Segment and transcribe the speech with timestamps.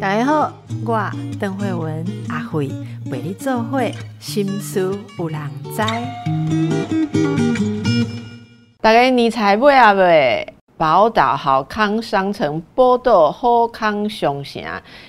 [0.00, 0.52] 大家好，
[0.84, 2.70] 我邓慧文阿慧
[3.10, 5.40] 为你做会心思有人
[5.74, 5.82] 知。
[8.80, 10.46] 大家你猜买啊未？
[10.76, 14.62] 宝岛好康商城波道好康商城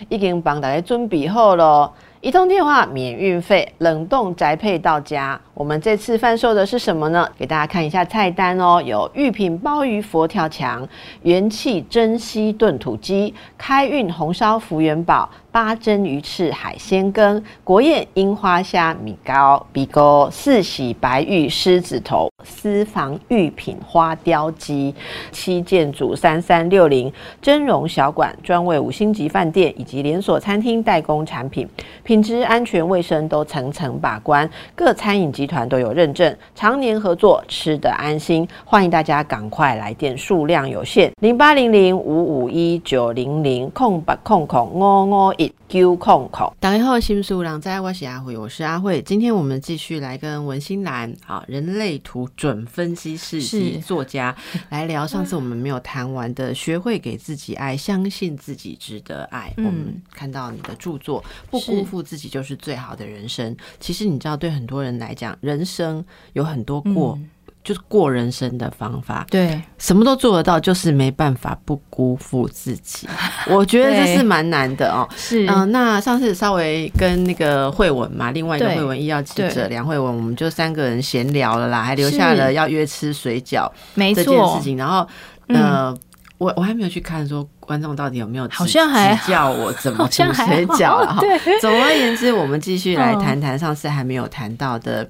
[0.10, 1.92] 已经帮大家准备好了。
[2.26, 5.40] 一通电话免运费，冷冻宅配到家。
[5.54, 7.30] 我们这次贩售的是什么呢？
[7.38, 10.90] 给大家看一下菜单哦，有玉品鲍鱼佛跳墙、
[11.22, 24.94] 元气珍稀炖土鸡、开运红烧福元宝、八珍鱼翅海鲜羹、国宴樱花虾米糕、鼻沟四喜白玉狮子头、私房御品花雕鸡、
[25.32, 27.10] 七件组三三六零
[27.42, 31.66] 真容小馆专为五星级饭店以及连锁餐厅代工产品。
[32.04, 38.46] 品质、安全、卫生都层层把关，各餐饮集团都有认证，常年合作，吃得安心。
[38.66, 46.54] 欢迎大家赶快来电，数量有限，零八零零五五一九零零空八空空哦哦一九空空。
[46.60, 49.02] 大家好，新数量在，我是阿慧，我是阿慧。
[49.02, 54.34] 今天我们继续来跟文心兰啊，人类图准分析师及作家
[54.70, 55.06] 来聊。
[55.06, 59.52] 上次我们没有谈完的，学会给自己爱，相信自己值得爱。
[59.58, 62.06] 我们看到你的著作，不辜负。
[62.06, 63.58] 自己就是最好的人生。
[63.80, 67.18] 其实你知道，对很多人来讲，人生有很多过，
[67.66, 69.26] 就是过人生的方法。
[69.30, 73.06] 对，什么都做得到，就是没办法不辜负自己。
[73.48, 75.06] 我觉得这是蛮难的哦。
[75.18, 84.78] 是，嗯，那上次稍微跟那个慧文嘛，另外一个慧文医药记者梁慧文，我们就三个人闲聊了啦，还留下了要约吃水饺这件事情。
[84.78, 85.06] 然后，
[85.48, 85.98] 呃。
[86.38, 91.22] 我我还没有去看，说观众到底有没有好像还叫我怎 么煮水饺了哈。
[91.62, 95.08] 总而言之，我们继续来谈谈上次还没有谈到的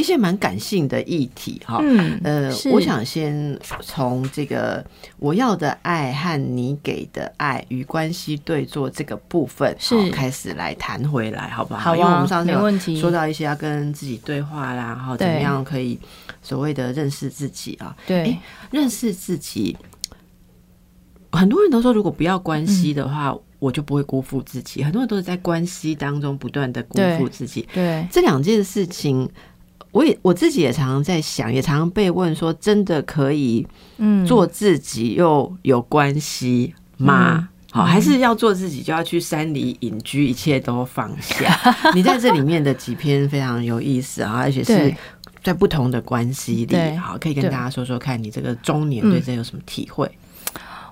[0.00, 1.78] 一些蛮感性的议题哈。
[1.82, 4.84] 嗯，呃，我想先从这个
[5.18, 11.80] 我要的爱和你给的爱与关系对坐这个部分是开始来谈回来，好不好？
[11.80, 12.50] 好，因为我们上次
[12.92, 15.98] 有说到一些要跟自己对话啦，然后怎么样可以
[16.42, 17.94] 所谓的认识自己啊？
[18.06, 18.36] 对，
[18.70, 19.76] 认识自己。
[21.32, 24.82] 很多人都说，如果不要关系的话，我就不会辜负自己。
[24.82, 27.68] 很多人都是在关系当中不断的辜负自己。
[27.72, 29.30] 对这两件事情，
[29.92, 33.66] 我也我自己也常常在想，也常常被问说，真的可以
[33.98, 34.24] 嗯。
[34.26, 37.48] 做自己又有关系吗？
[37.72, 41.56] 好，还是要做自己就要去山里隐居，一切都放下？
[41.94, 44.94] 你在这里面的几篇非常有意思啊，而且是
[45.42, 50.10] 在不同的关系里，好，可以跟大家说说看你这个中年对这有什么体会？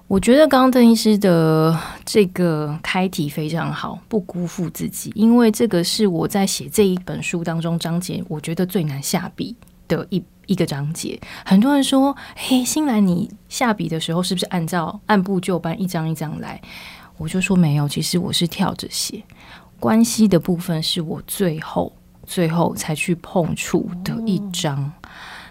[0.09, 9.55] 我觉得刚刚邓医师的这个开题非常好，不辜负自己，因为这个是我在写这一本书当中章节，我觉得最难下笔
[9.87, 11.21] 的一一个章节。
[11.45, 16.59] 很多人说：“嘿，新兰你下笔的时候是不是按照按部就班，一张一张来？”
[17.19, 19.23] 我就说没有，其实我是跳着写。
[19.79, 21.93] 关系的部分是我最后
[22.25, 24.91] 最后才去碰触的一章。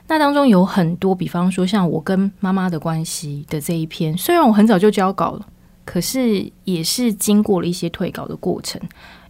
[0.07, 5.45] 那当中有很多，比方说像我跟妈妈的关系的这一篇，虽然我很早就交稿了，
[5.85, 8.81] 可是也是经过了一些退稿的过程，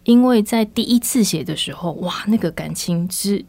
[0.03, 3.43] 因为在第一次写的时候，哇，那个感情之。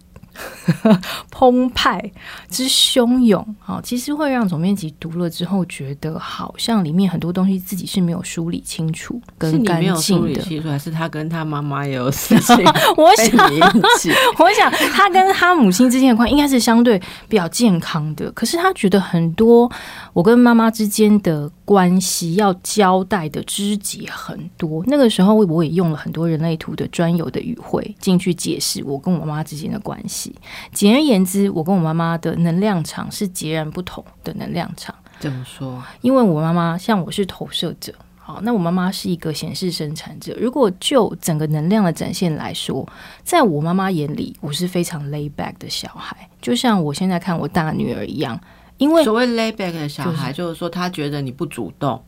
[1.30, 2.10] 澎湃
[2.48, 10.40] 之汹涌，好，其实会让总编辑读了之后觉得，好像里面很多东西自己是没有梳理清楚、跟干净的。
[10.40, 12.56] 清楚，还是他跟他妈妈也有事情？
[12.96, 13.50] 我想，
[14.38, 19.70] 我想他跟他母亲之间的关系应该是相对比较健康的，可是他觉得很多
[20.12, 21.50] 我跟妈妈之间的。
[21.68, 30.27] 关系要交代的枝节很多，那个时候我也用了很多人类图的专有的语汇进去解释我跟我妈妈之间的关系。
[30.72, 34.94] 简而言之，我跟我妈妈的能量场是截然不同的能量场。
[35.18, 35.82] 怎么说？
[36.00, 40.36] 因为我妈妈像我是投射者，好，那我妈妈是一个显示生产者。
[40.38, 42.86] 如果就整个能量的展现来说，
[43.24, 48.40] 在我妈妈眼里，我是非常 lay back 的小孩，就像我现在看我大女儿一样。
[48.76, 52.00] 因为所谓 layback 的小孩，就是说他觉得你不主动、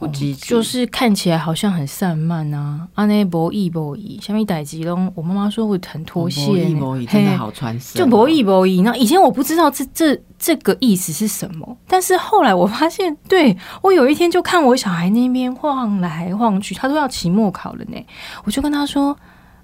[0.00, 2.88] 不积极，就是看起来好像很散漫啊。
[2.94, 6.74] 阿内博弈博弈，下面逮吉龙，我妈妈说会很脱线，
[7.06, 8.82] 真的好传神，就博弈博弈。
[8.82, 18.02] 那以前我不知道这这这个意思是什么，但是后来我发现，对我有一天就看我小孩那边晃来晃去，他都要期末考了呢，
[18.44, 19.14] 我就跟他说：“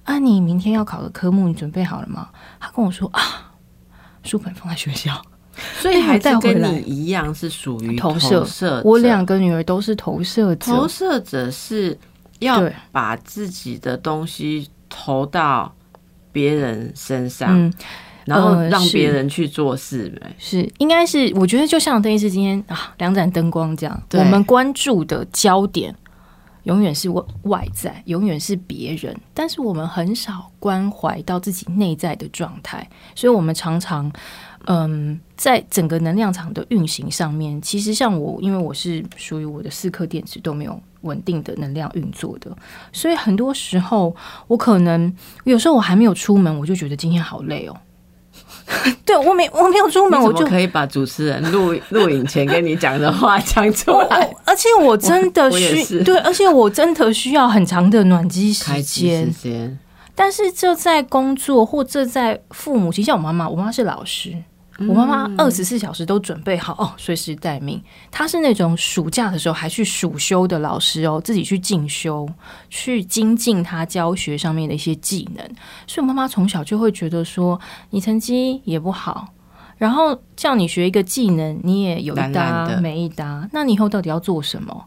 [0.05, 2.29] 啊，你明天要考的科目你准备好了吗？”
[2.61, 3.23] 他跟我说：“啊，
[4.23, 5.23] 书本放在学校。”
[5.79, 8.83] 所以还是跟你一样是属于投射。
[8.85, 10.73] 我两个女儿都是投射者。
[10.73, 11.97] 投射者是
[12.39, 12.63] 要
[12.93, 15.75] 把自己的东西投到
[16.33, 17.73] 别人身上。
[18.27, 20.35] 然后让别人去做事呗。
[20.37, 25.95] 是，应该是，我觉得就像邓医师今天啊，两盏灯光这样，我们关注的焦点
[26.67, 34.13] 永远是外外在，永远是别人，但是我们很少关怀到自己内在的状态，所以我们常常。
[34.69, 42.51] 嗯，在整个能量场的运行上面，其实像我，因为我是属于我的四颗电池都没有稳定的能量运作的，
[42.93, 44.17] 所以很多时候
[44.49, 45.15] 我可能
[45.45, 47.77] 有时候我还没有出门，我就觉得今天好累哦。
[49.07, 54.29] 对我没我没有出门，我就可以把主持人录 录影前跟你讲的话讲出我来？
[54.45, 59.51] 而且我真的需是对，而且我真的需要很长的暖机时间时。
[59.51, 59.79] 间，
[60.15, 64.35] 但是这在工作或这在父母，其实像我妈妈，我妈是老师，
[64.79, 67.83] 我妈妈二十四小时都准备好哦，随时待命。
[68.11, 72.29] 她是那种暑假的时候还去暑修的老师哦，自己去进修，
[72.69, 75.45] 去精进她教学上面的一些技能。
[75.87, 77.59] 所以我妈妈从小就会觉得说，
[77.91, 79.33] 你成绩也不好。
[79.79, 84.87] 然后叫你学一个技能，你也有一懒搭没一搭，那你以后到底要做什么？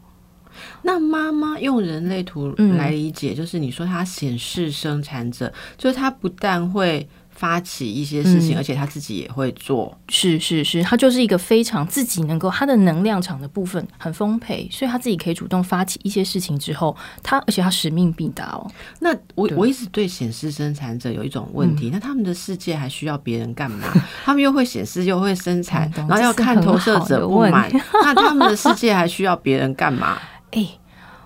[0.82, 7.08] 那妈妈用人类图嗯来理解，就是你说她显示生产者，就是她不但会
[7.40, 9.96] 发起一些事情，嗯而且他自己也会做。
[10.08, 18.70] 是是是，他就是一个非常自己能够他的能量场的部分很丰沛，所以他自己可以主动发起一些事情之后，他而且他使命必达哦。
[18.98, 23.88] 那我我一直对显示生产者有一种问嗯题，那他们的世界还需要别人干嘛？
[24.22, 27.70] 他们又会显示又会生产然后要看投射者不满，
[28.04, 30.18] 那他们的世界还需要别人干嘛？
[30.52, 30.66] 哎、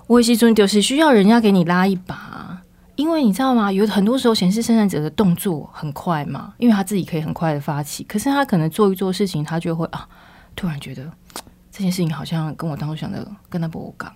[0.06, 2.43] 我也是尊就是需要人家给你拉一把，
[2.96, 3.70] 因为你知道吗？
[3.72, 10.08] 有很多时候显示生产者的动作很快嘛，因为他自己可以很快的发起，可是他可能做一做事情，他就会啊，
[10.54, 11.02] 突然觉得
[11.70, 14.12] 这件事情好像跟我当初想的跟他不刚。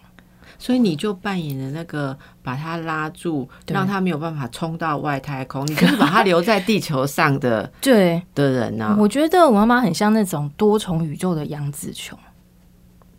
[0.60, 12.18] 所以你就扮演了那个把他拉住，让他没有办法冲到外太空，你就是 把他留在地球上的 对，的人呢、我觉得我妈妈很像那种多重宇宙的杨紫琼，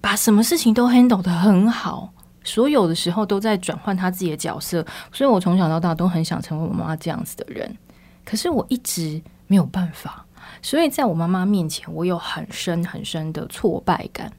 [0.01, 2.11] 把什么事情都 handle 的很好，
[2.43, 7.77] 所有的时候都在转换他自己的角色，所以我从小到大都很想成为我妈妈这样子的人，
[8.25, 10.25] 可是我一直没有办法，
[10.61, 14.31] 所以在我妈妈面前，我有很深很深的挫败感。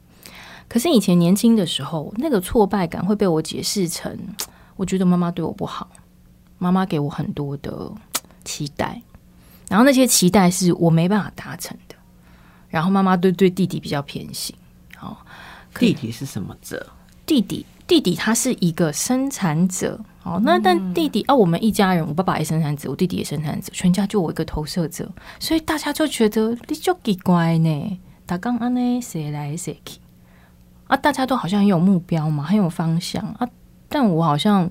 [0.68, 4.16] 可是以前年轻的时候，那个挫败感会被我解释成，
[4.76, 5.90] 我觉得妈妈对我不好，
[6.58, 7.90] 妈妈给我很多的
[8.44, 9.02] 期待，
[9.68, 11.96] 然后那些期待是我没办法达成的。
[12.68, 14.54] 然后妈妈对对弟弟比较偏心，
[15.00, 15.16] 哦，
[15.74, 16.86] 弟弟是什么者？
[17.26, 25.10] 弟弟弟弟他是一个生产者，哦，那但弟弟啊，我们一家人，我爸爸也生产者，我弟弟也生产者，全家就我一个投射者，
[25.40, 29.98] 所以大家就觉得你就奇怪呢，打刚安呢谁来谁去
[30.86, 33.48] 啊，大家都好像很有目标嘛，很有方向啊，
[33.88, 34.70] 但我好像。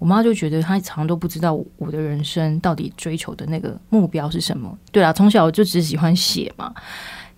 [0.00, 4.76] 我妈就觉得她常常都不知道我的人生到底追求的那个目标是什么。
[4.90, 6.74] 对啦，从小我就只喜欢写嘛，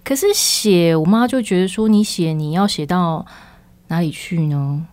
[0.02, 3.24] 可是写，我妈就觉得说，你写你要写到
[3.88, 4.86] 哪里去呢？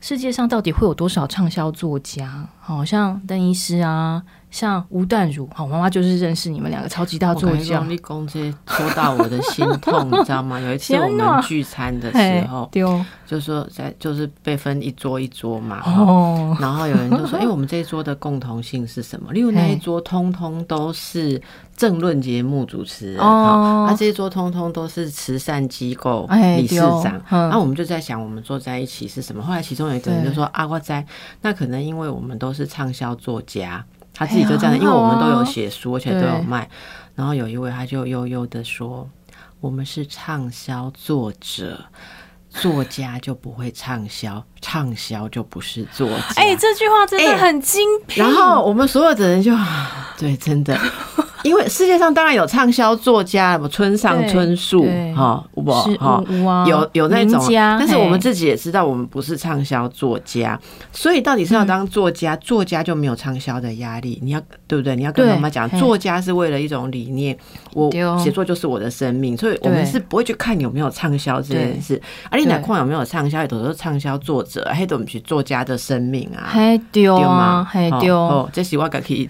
[0.00, 2.48] 世界上到底会有多少畅销作家？
[2.58, 7.80] 好像邓医师啊，像吴淡如，好，我妈妈就是认识你们两个超级大作家。
[7.80, 10.58] 力公这说到我的心痛，你知道吗？
[10.60, 12.68] 有一次我们聚餐的时候，
[13.26, 19.32] 就说在就是被分一桌一桌嘛，哦，然后有人就说：“哎、我们这一桌的共同性是什么？
[19.32, 21.40] 例如那一桌通通都是
[21.76, 27.22] 政论节目主持人，哦他、这一桌通通都是慈善机构哎理事长。
[27.30, 29.40] 嗯那、我们就在想，我们坐在一起是什么？
[29.42, 31.06] 后来其中有一个人就说：“阿瓜在，
[31.42, 33.84] 那可能因为我们都是畅销作家。”
[34.20, 36.68] 他自己就这样，哎呀因为我们都有写书，而且都有卖。
[37.14, 39.08] 然后有一位他就悠悠的说
[39.60, 41.82] ：“我们是畅销作者。”
[42.52, 46.34] 作家就不会畅销，畅销就不是作家。
[46.34, 48.20] 哎、这句话真的哎很精辟。
[48.20, 49.56] 然后我们所有的人就，
[50.18, 50.76] 对，真的，
[51.42, 56.22] 因为世界上当然有畅销作家，什么村上春树，哈，我是哈。
[56.66, 57.42] 有有那种，
[57.78, 60.58] 但是我们自己也知道，我们不是畅销作家，
[60.92, 64.18] 所以到底是要当作家，作家就没有畅销的压力。
[64.22, 64.94] 你要对不对？
[64.96, 67.36] 你要跟妈妈讲，作家是为了一种理念，
[67.74, 72.00] 我写作就是我的生命，所以我们是不会去看有没有畅销这件事。
[72.30, 76.48] 而，你哪对看有没有畅销，有的时候畅销作者，黑都不是作家的生命啊。
[76.52, 77.66] 嘿丢对啊，
[78.00, 79.28] 丢，哦，这是我可以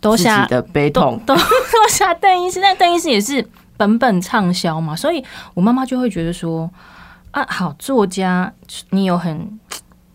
[0.00, 1.20] 都下自己的悲都痛。
[1.26, 5.24] 都 都下邓医师，但邓医师也是本本畅销嘛，所以
[5.54, 6.70] 我妈妈就会觉得说
[7.30, 8.52] 啊，好作家，
[8.90, 9.58] 你有很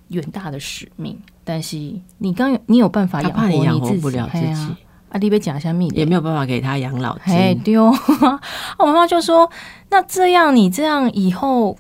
[0.09, 1.77] 远大的使命，但是
[2.17, 4.77] 你刚有你有办法他养活你自己，不了自己嘿啊，
[5.09, 7.33] 啊，你被讲一下秘也没有办法给他养老金。
[7.33, 7.85] 嘿丢，
[8.77, 9.49] 我妈妈就说，
[9.89, 11.77] 那这样你这样以后。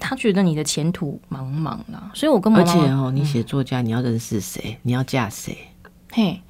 [0.00, 4.78] 他觉得你的前途茫茫啦，所以我跟妈妈而且哦，你写作家，你要认识谁？
[4.82, 5.58] 你要嫁谁？
[6.12, 6.40] 嘿，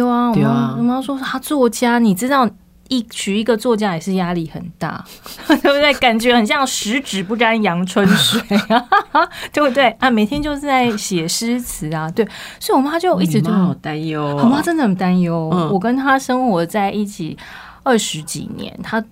[0.00, 2.48] 对啊，我妈我妈说他作家，你知道
[2.88, 5.04] 一娶一个作家也是压力很大，
[5.46, 5.92] 对不对？
[5.94, 8.86] 感觉很像十指不沾阳春水啊，
[9.52, 10.10] 对不对啊？
[10.10, 12.26] 每天就是在写诗词啊，对，
[12.60, 15.48] 所以我妈就一直就好担忧，我妈真的很担忧。
[15.72, 17.36] 我跟她生活在一起
[17.82, 19.02] 二十几年，她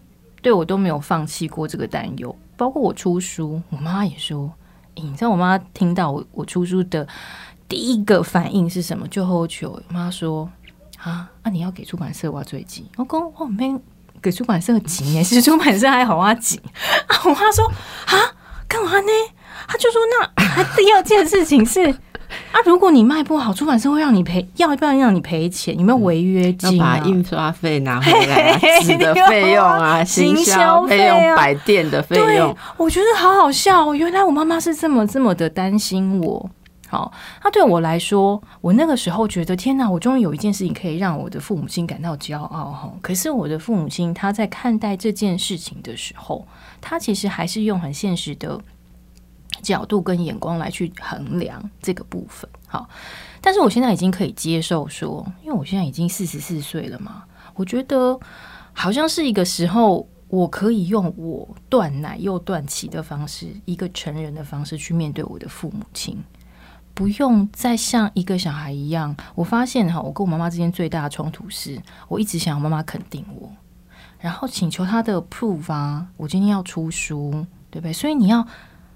[0.42, 4.50] 对我都没有放弃过这个担忧，包括我出书，我妈也说。
[4.96, 7.06] 你知道我妈听到我我出书的
[7.66, 9.08] 第一个反应是什么？
[9.08, 10.46] 就后求我妈说
[11.02, 11.50] 啊啊！
[11.50, 13.74] 你要给出版社挖最急，我讲我没
[14.20, 16.60] 给出版社急呢， 是出版社还好挖急
[17.06, 17.16] 啊！
[17.24, 17.66] 我妈说
[18.06, 18.14] 啊，
[18.68, 19.12] 干嘛呢？
[19.66, 21.94] 他就说那第二件事情是。
[22.52, 22.62] 啊！
[22.64, 25.76] 如果你卖不好，出版社会让你赔，要不要让你赔钱？
[25.76, 26.76] 有没有违约金？
[26.76, 32.56] 要把印刷费拿回来，纸的费 用啊，行销费用、摆店的费用。
[32.76, 36.48] 我觉得好好笑哦，原来我妈妈是这么这么的担心我。
[36.90, 42.92] 好，那对我来说，我那个时候觉得天哪，我终于有一件事情可以让我的父母亲感到骄傲哈。
[43.00, 46.46] 可是我的父母亲他在看待这件事情的时候，
[46.80, 48.60] 他其实还是用很现实的。
[49.62, 52.88] 角度跟眼光来去衡量这个部分，好，
[53.42, 58.18] 但是我现在已经可以接受说，因为我现在已经四十四岁了嘛，我觉得
[58.72, 66.16] 好像是一个时候，我可以用我断奶又断脐的方式，一个成人的方式去面对我的父母亲，
[67.00, 69.16] 不用再像一个小孩一样。
[69.34, 73.50] 我发现哈，我跟我妈妈之间最大的冲突是，我一直想要妈妈肯定我，
[74.18, 77.92] 然后请求她的 proof 啊，我今天要出书，对不对？
[77.94, 78.46] 所以你要。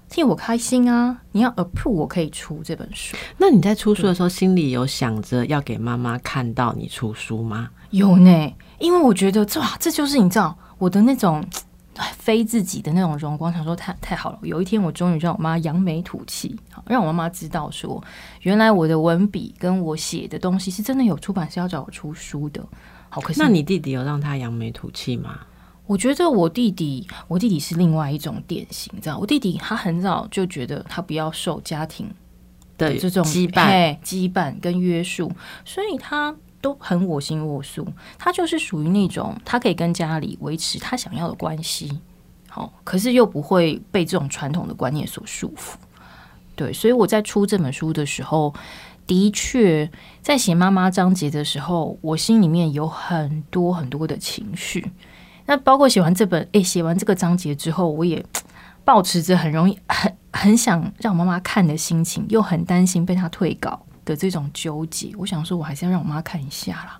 [0.07, 1.17] 替我开心啊！
[1.31, 3.17] 你要 approve 我可以出这本书。
[3.39, 7.71] 那你在出书的时候，心里有想着要给妈妈看到你出书吗？
[7.89, 11.43] 有呢，因为我觉得哇，这就是你知道我的那种
[12.25, 13.53] 非自己的那种荣光。
[13.53, 18.03] 想说太太好了，有一天我终于让我妈扬眉吐气，让我妈妈知道说，
[18.41, 22.65] 原来我的文笔跟我写的东西是真的有出版社要找我出书的。
[23.09, 25.41] 好，可是那你弟弟有让他扬眉吐气吗？
[25.85, 29.19] 我觉得我弟弟，我弟弟是另外一种典型，你知道？
[29.19, 32.09] 我弟弟他很早就觉得他不要受家庭
[32.75, 35.31] 的这种羁绊、羁绊跟约束，
[35.63, 37.87] 所以他都很我行我素。
[38.17, 41.99] 他就是属于那种，他可以跟家里维持他想要的关系，
[42.55, 45.73] 好，可是又不会被这种传统的观念所束缚。
[46.55, 48.53] 对，所以我在出这本书的时候，
[49.05, 54.89] 的确在写妈妈章节的时候，我心里面有很多很多的情绪。
[55.45, 58.25] 那包括写完这本，诶，写完这个章节之后，我也
[58.85, 65.11] 保持着很容易、很很想让妈妈看的心情，又很担心被她退稿的这种纠结。
[65.17, 66.99] 我想说，我还是要让我妈看一下啦。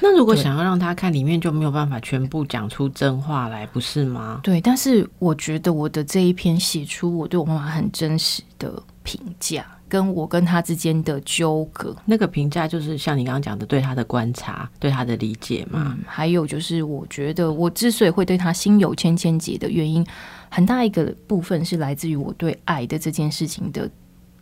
[0.00, 4.40] 那如果想要让她看，里面就没有办法全部讲出真话来，不是吗？
[4.42, 9.64] 对，但是我觉得我的这一篇写出我对我妈妈很真实的评价。
[9.90, 15.96] 跟我跟他之间的纠葛，那个评价就是像你刚刚讲的，对他的观察，对他的理解嘛。
[16.06, 20.06] 还有就是，我觉得我之所以会对他心有千千结的原因，
[20.50, 23.90] 很大一个部分是来自于我对爱的这件事情的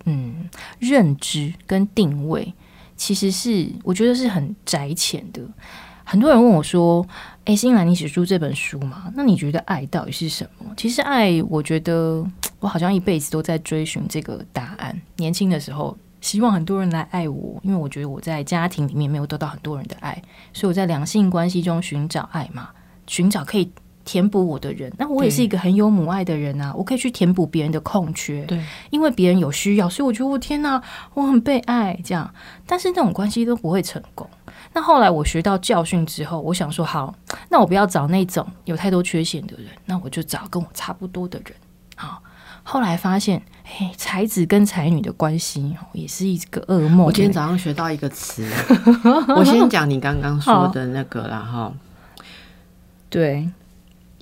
[0.07, 0.49] 嗯
[0.79, 2.55] 认知跟定位，
[2.97, 5.43] 其实是我觉得是很窄浅的。
[6.03, 7.07] 很多人问我说
[7.45, 9.13] ：“哎，新兰，你写出这本书嘛？
[9.15, 12.27] 那你觉得爱到底是什么？”其实爱，我觉得。
[12.59, 14.99] 我好像一辈子都在追寻这个答案。
[15.17, 20.21] 年轻的时候，希望很多人来爱我，因为我觉得我在家庭里面没有得到很多人的爱，
[20.55, 22.71] 所以我在两性关系中寻找爱嘛，
[23.07, 23.71] 寻找可以
[24.07, 24.91] 填补我的人。
[24.97, 28.43] 那我也是一个很有母爱的人啊，我可以去填补别人的空缺。
[28.45, 28.59] 对，
[28.89, 30.81] 因为别人有需要，所以我觉得我天哪，
[31.13, 32.33] 我很被爱这样。
[32.65, 34.27] 但是那种关系都不会成功。
[34.73, 37.15] 那后来我学到教训之后，我想说好，
[37.51, 41.55] 那我不要找那种有太多缺陷的人，那我就找跟我差不多的人。
[41.97, 42.23] 好。
[42.69, 47.07] 后来发现，哎，才子跟才女的关系也是一个噩梦。
[47.07, 48.45] 我今天早上学到一个词，
[49.37, 51.73] 我先讲你刚刚说的那个了哈。
[53.09, 53.49] 对，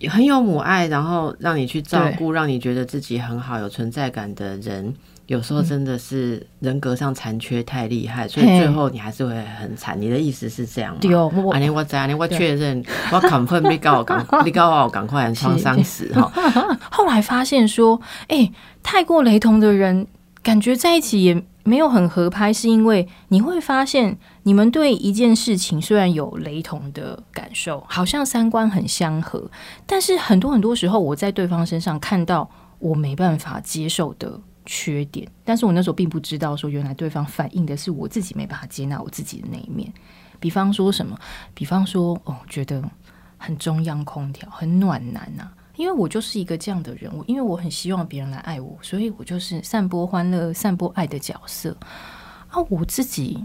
[0.09, 4.95] 很有母爱，然后让你去照顾，让你觉得自己很好、有存在感的人。
[5.27, 9.99] 有时候真的是人格上残缺太厉害，所以最后你还是会很惨。
[9.99, 10.99] 你的意思是这样吗？
[11.01, 16.31] 对哦，阿尼我在阿尼我确认，我亢奋没告我赶，你告我赶快创伤死哈。
[16.91, 20.07] 后来发现说，哎，太过雷同的人，
[20.43, 29.51] 感觉在一起也没有很合拍，是因为你会发现，你们对一件事情虽然有雷同的感受，好像三观很相合，
[29.85, 34.41] 但是很多很多时候，我在对方身上看到我没办法接受的。
[34.67, 39.93] 缺点，但是我那时候并不知道，说原来对方反映的是我自己没办法接纳我自己的那一面。
[40.41, 41.15] 比方说什么？
[41.53, 42.83] 比方说，哦，觉得
[43.37, 45.51] 很中央空调，很暖男呐。
[45.77, 51.77] 因为我就是一个这样的人物，因为我很希望别人来爱我，所以我就是散播欢乐、散播爱的角色。
[52.49, 53.45] 啊，我自己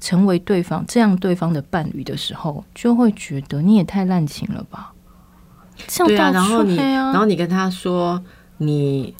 [0.00, 4.92] 成为对方这样对方的伴侣的时候，就会觉得你也太滥情了吧？
[5.86, 8.22] 这对啊，然后你，啊然后你跟他说，
[8.58, 9.14] 你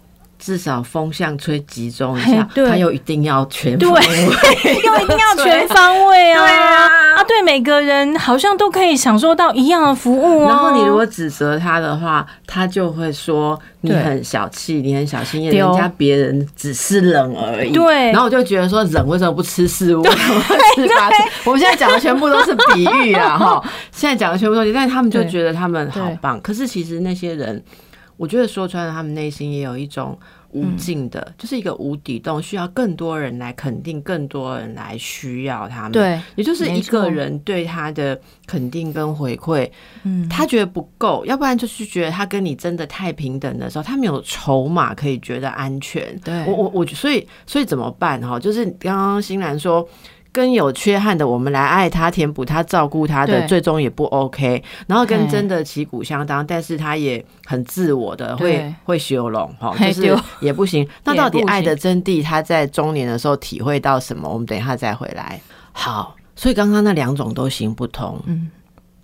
[0.45, 4.01] 至少风向吹集中一下，对他又一定要全方位
[4.85, 6.45] 又一定要全方位 啊！
[6.45, 6.87] 对啊
[7.19, 10.49] 啊，对每个人好像都可以享受到一样的服务啊。
[10.49, 17.73] 然后你如果指责他的话，他就会说你很小气，你很小心眼，人家别人只是冷而已。
[17.73, 20.03] 对然后我就觉得说，冷为什么不吃四物？
[21.45, 23.63] 我们现在讲的全部都是比喻啊，哈！
[23.93, 26.41] 现在讲的全部都是，但是他们就对觉得他们好棒。
[26.41, 27.63] 可是其实那些人，
[28.23, 30.17] 我觉得说穿了，他们内心也有一种。
[30.55, 35.93] 无尽的，就是一个无底洞，需要更多人来肯定，更多人来需要他们。
[35.93, 39.67] 对，也就是一个人对他的肯定跟回馈，
[40.03, 46.15] 嗯，他觉得不够，要不然就是觉得他跟你真的太平等的时候，他没有筹码可以觉得安全。
[46.23, 48.39] 对我我我，所以所以怎么办哈？
[48.39, 49.89] 就是刚刚新兰说。
[50.33, 54.65] 跟有缺憾的我们来爱他、填补他、照顾他的，最终也不 OK。
[54.87, 60.89] 然后跟真的旗鼓相当，但是他也很自我的，会会修容哈，就是也不行。
[61.05, 64.27] 那到底爱的真谛，他在中年的时候体会到什么？
[64.27, 65.39] 我们等一下再回来。
[65.73, 68.19] 好，所以刚刚那两种都行不通。
[68.25, 68.51] 嗯，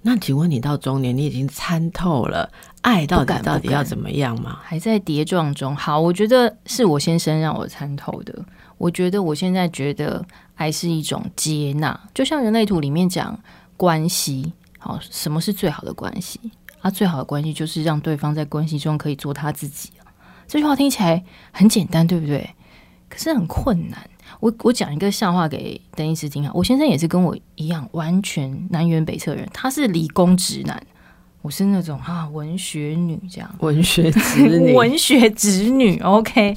[0.00, 4.58] 那请问你到中年，你已经参透了爱到底到底要怎么样吗？
[4.62, 5.76] 还在跌撞中。
[5.76, 8.34] 好，我觉得是我先生让我参透的。
[8.78, 13.38] 我觉得我现在觉得爱是一种接纳，就像人类图里面讲
[13.76, 16.40] 关系，好，什么是最好的关系？
[16.80, 20.06] 啊，最好的关系就是让对方在关系中可以做他自己啊。
[20.46, 22.48] 这句话听起来很简单，对不对？
[23.08, 23.98] 可是很困难。
[24.38, 26.52] 我我讲一个笑话给邓医师听啊。
[26.54, 29.48] 我先生也是跟我一样，完全南辕北辙人。
[29.52, 30.80] 他是理工直男，
[31.42, 33.52] 我是那种啊文学女这样。
[33.58, 36.56] 文学直女， 文学直女，OK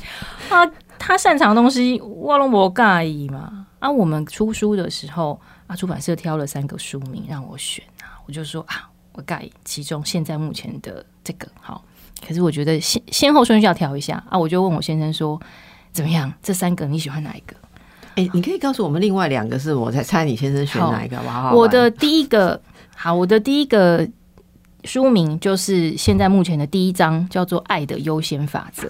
[0.49, 0.65] 啊，
[1.01, 3.65] 他擅长的东西我拢无介意嘛。
[3.79, 11.84] 啊，我们出书的时候啊，出版社挑了三个书名让我选啊，我就说啊，我介意其中现在目前的这个好，
[12.25, 15.41] 可是我觉得先先后顺序要调一下啊，我就问我先生说
[15.91, 17.55] 怎么样，这三个你喜欢哪一个？
[18.15, 21.56] 哎、你可以告诉我们另外两个是我在猜你先生选哪一个好不好？
[21.56, 22.62] 我的第一个
[22.95, 24.08] 好，我的第一个
[24.84, 28.88] 书名就是现在目前的第一章，叫做《爱的优先法则》。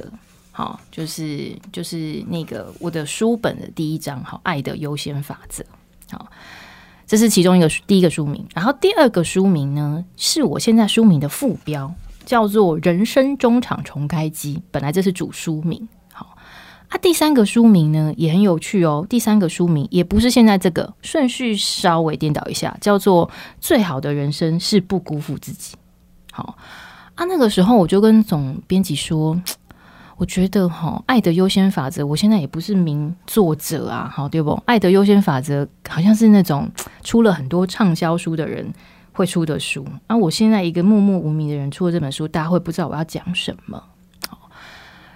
[0.54, 5.64] 好，就是就是那个我的书本的第一章，好，《爱的优先法则》。
[6.12, 6.28] 好，
[7.08, 8.46] 这是其中一个第一个书名。
[8.54, 11.94] 然后第二个书名呢，是我现在书名的副标，
[12.26, 14.58] 叫做《人生中场重开机》。
[14.72, 15.88] 本来这是主书名。
[16.12, 16.36] 好
[16.90, 19.08] 啊，第三个书名呢也很有趣哦。
[19.10, 23.26] 第三个书名也不是现在这个顺序，稍微颠倒一下，叫做
[23.62, 25.76] 《最好的人生是不辜负自己》。
[26.34, 26.58] 好
[27.16, 29.42] 啊，那个时候我就跟总编辑说。
[30.22, 34.52] 我觉得哈，爱的优先法则，我现在也不是名作者啊，好对不？
[34.68, 36.70] 爱的优先法则好像是那种
[37.04, 38.72] 出了很多畅销书的人
[39.14, 40.16] 会出的书啊。
[40.16, 43.82] 我现在一个默默无名的人出了这本书，大家会不知道我要讲什么。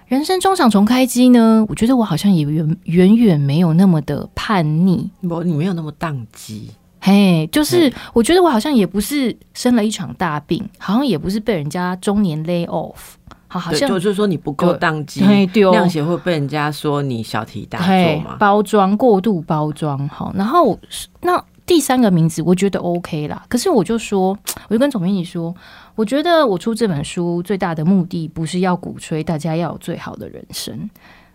[0.08, 6.72] 人生中场重开机呢，我觉得我好像也远远远没有那么的叛逆，不，你没有那么宕机。
[6.98, 13.14] 嘿，就是我觉得我好像也不是生了一场大病，好像也不是被人家中年 lay off，
[13.58, 18.36] 好，像就是说你不够当机，嘿对哦量协会被人家说你小题大做嘛。
[18.38, 20.78] 包装过度包装好，然后
[21.22, 24.36] 那第三个名字我觉得 OK 啦，可是我就说，
[24.68, 25.54] 我就跟总编辑说，
[25.94, 30.88] 我觉得我出这本书最大的目的不是要鼓吹大家要有最好的人生，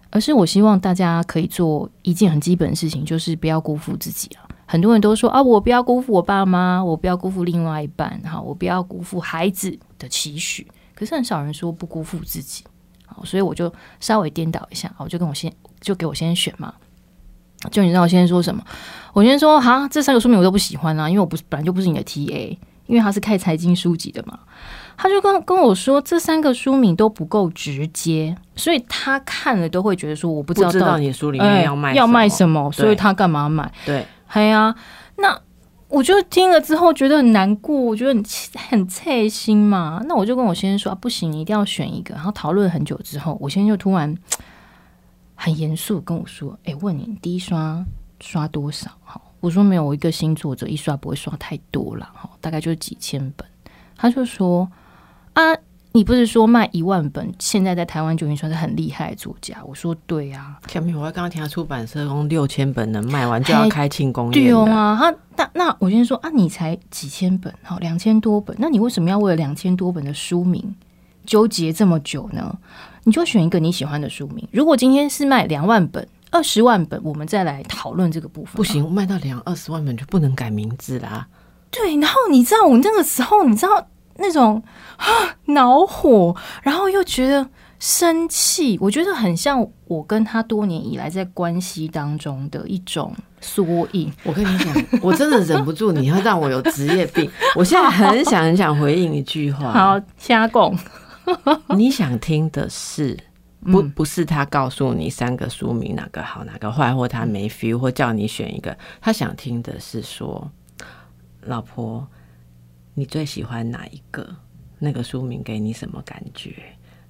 [0.10, 4.48] 而是我希望大家可以做一件很基本的事情，就是不要辜负自己啊。
[4.66, 10.66] 很多人都说啊，我不要辜负我爸妈，我不要辜负另外一半，哈，我不要辜负孩子的期许。
[11.02, 12.64] 可是很少人说不辜负自己，
[13.08, 16.72] 好，所以我就稍微颠倒一下，我就跟我先就给我先选嘛。
[17.72, 18.64] 就你知道我先说什么？
[19.12, 24.38] 我先说哈，这三个书名我都不喜欢啊，因为我不是本来就不是你的 TA，因为他是看财经书籍的嘛。
[24.96, 32.30] 他就跟跟我说，这三个书名都不够直接，所以他看了都会觉得说，我不知道到底不知道你书里哎面要卖要卖？
[32.30, 33.72] 什么，所以他干嘛买？
[33.88, 34.76] 对，哎呀，
[35.18, 35.42] 那
[35.92, 38.24] 我就听了之后觉得很难过，我觉得很
[38.70, 40.02] 很刺心嘛。
[40.08, 42.16] 那我就跟我先生说、啊，不行，你一定要选一个。
[42.16, 44.18] 然后讨论很久之后，我先生就突然
[45.36, 47.86] 很严肃跟我说：“哎、问你第一刷
[48.22, 53.46] 刷多少？”哈，我说没有，我一个新作者一刷不会刷太多了，哈，大概就是几千本。
[53.98, 54.72] 他就说
[55.34, 55.42] ：“啊。”
[55.94, 59.58] 你不是说卖一万本，现在在台湾就已经算是很厉害的作家？
[59.66, 64.62] 我说对啊，前面我刚刚听他出版社用六千本能卖完就要开庆功对宴了。
[64.62, 70.74] 哦啊，他那那我先说啊，你才几千本，好两千多本，那你为什么要为了两千多本的书名
[71.26, 72.58] 纠结这么久呢？
[73.04, 74.48] 你就选一个你喜欢的书名。
[74.52, 78.54] 如果今天是卖两万本二十万本，我们再来讨论这个部分。
[78.56, 81.28] 不行，卖到两二十万本就不能改名字啦。
[81.70, 83.88] 对，然后你知道我那个时候，你知道
[84.22, 84.62] 那种
[84.98, 85.06] 啊
[85.46, 87.46] 恼火，然后又觉得
[87.80, 94.12] 生气，我觉得很像我跟他多年以来在关系当中的一种缩影。
[94.24, 97.30] 我跟你讲， 我真的忍不住，你要让我有职业病。
[97.56, 99.74] 我现在很想很想回应一句话。
[99.74, 100.78] 好，瞎拱。
[101.76, 103.18] 你想听的是
[103.72, 108.76] 不不是他告诉你三个书名哪个好哪个坏，或他没 feel，或叫你选一个。
[109.02, 110.50] 他想听的是说。
[111.46, 112.08] 老婆，
[112.94, 114.28] 你最喜欢哪一个？
[114.80, 116.56] 那个书名给你什么感觉？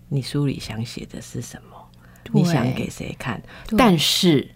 [0.10, 1.78] 你书里想写的是什么？
[2.32, 3.42] 你想给谁看？
[3.78, 4.48] 但是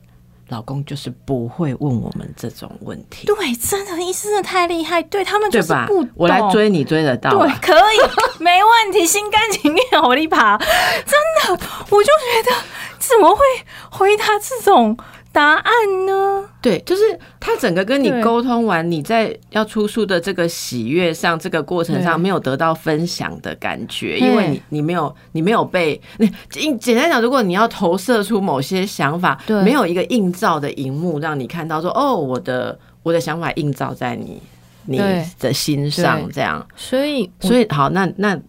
[0.50, 3.26] 老公就是不会问我们这种问题。
[3.26, 5.02] 对，真的，医生真的太厉害。
[5.02, 7.32] 对他们就是不，我来追你追得到。
[7.32, 7.98] 对，可以，
[8.44, 10.58] 没问题，心甘情愿，我一爬。
[10.58, 12.56] 真的，我就觉得
[13.00, 13.42] 怎么会
[13.90, 14.96] 回答这种？
[15.36, 15.74] 答案
[16.06, 16.41] 呢？
[16.62, 17.02] 对，就是
[17.41, 26.32] 他整个跟你沟通完，你在要出书的这个喜悦上，这个过程上没有得到分享的感觉，因为你你没有你没有被你
[26.78, 34.41] 简单讲，如果你要投射出某些想法，没有一个映照的荧幕让你看到，说哦，我的我的想法映照在你
[34.86, 34.98] 你
[35.38, 38.39] 的心上，这样，所以所以好，那那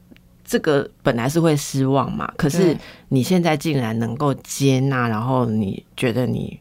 [0.44, 2.77] 这个本来是会失望嘛，可是
[3.09, 6.61] 你现在竟然能够接纳，然后你觉得你。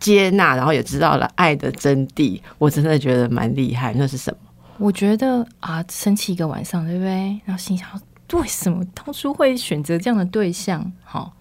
[0.00, 3.94] 接纳，然后也知道了爱的真谛，我真的觉得蛮厉害。
[3.94, 4.38] 那是什么？
[4.78, 7.40] 我觉得啊，生气一个晚上，对不对？
[7.44, 7.86] 然后心想，
[8.32, 10.90] 为什么当初会选择这样的对象？
[11.04, 11.34] 好，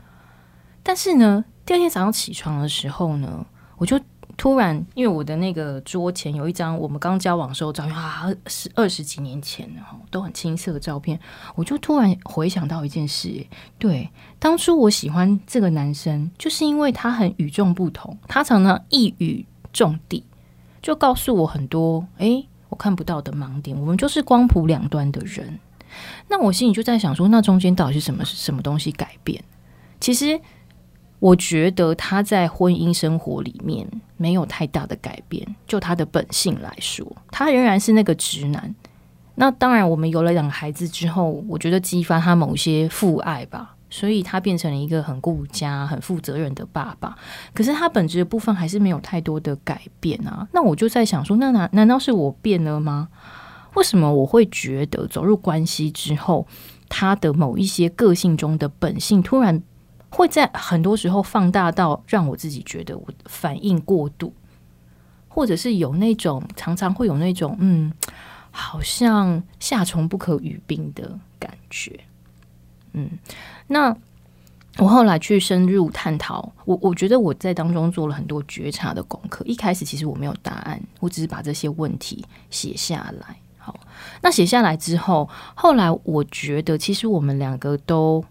[0.84, 3.46] 但是呢，第二天早上起床的时候呢，
[3.78, 4.00] 我就。
[4.40, 11.20] 突然，因为我的那个桌前有一张我们刚交往时候照片啊，是二十几年前的哈，都很青涩的照片。
[11.56, 13.46] 我就突然回想到一件事，
[13.78, 20.24] 对，当初我喜欢这个男生，就是因为他很与众不同，他常常一语中的，
[20.82, 23.78] 就告诉我很多哎我看不到的盲点。
[23.78, 25.60] 我们就是光谱两端的人，
[26.30, 29.44] 那我心里就在想说，那中间到底是什么什么东西改变？
[30.00, 30.40] 其实。
[31.20, 38.74] 我觉得他在婚姻生活里面没有太大的改变，就他的本性来说，他仍然是那个直男。
[39.36, 47.18] 那当然，我们有了两个孩子之后，我觉得激发他某些父爱吧，所以他变成了一个很顾家、很负责任的爸爸。
[47.54, 50.48] 可是他本质的部分还是没有太多的改变啊。
[50.54, 53.10] 那我就在想说，那难难道是我变了吗？
[53.76, 56.48] 为什么我会觉得走入关系之后，
[56.90, 59.62] 他的某一些个性中的本性突然？
[60.10, 64.34] 会在很多时候放大到让我自己觉得我反应过度，
[65.28, 67.94] 或者是有那种常常会有那种嗯，
[68.52, 72.00] 好像夏虫不可语冰的感觉。
[72.94, 73.12] 嗯，
[73.68, 73.96] 那
[74.78, 79.46] 我后来去深入探讨，我我觉得我在当中做了很多觉察的功课。
[79.46, 83.38] 一开始其实我没有答案，我只是把这些问题写下来。
[83.60, 83.80] 好，
[84.22, 88.26] 那写下来之后，后来我觉得其实我们两个都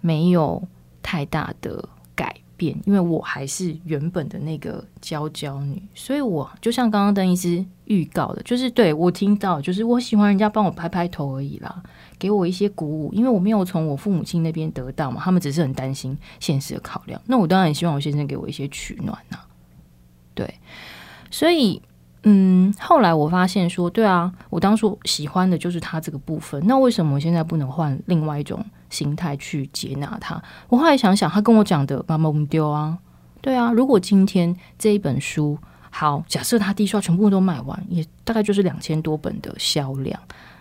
[0.00, 0.66] 没有。
[1.02, 11.82] 太大的改变，因为我还是原本的那个娇娇女，所以我就像刚刚邓医师预告的，就是对我听到，就是我喜欢人家帮我拍拍头而已啦，
[12.18, 19.38] 给我一些鼓舞，因为我没有从我父母亲那边得到嘛，他们只是很担心现实的考量，那我当然也希望我先生给我一些取暖呐，
[20.34, 20.54] 对，
[21.30, 21.80] 所以。
[22.24, 30.42] 嗯，后来我发现说，对啊，我当初喜欢的就是他这个部分，那为什么我现在不能换另外一种心态去接纳他？
[30.68, 32.98] 我后来想想，他跟我讲的“妈妈，我们丢啊”，
[33.40, 35.58] 对啊，如果今天这一本书
[35.90, 40.20] 好，假设他第一刷全部都卖完，也大概就是两千多本的销量，